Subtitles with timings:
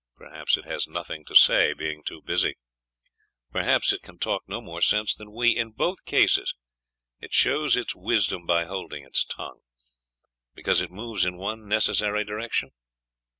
[0.17, 2.55] Perhaps it has nothing to say, being too busy.
[3.51, 5.55] Perhaps it can talk no more sense than we....
[5.55, 6.55] In both cases
[7.19, 9.61] it shows its wisdom by holding its tongue.
[10.55, 12.71] Because it moves in one necessary direction?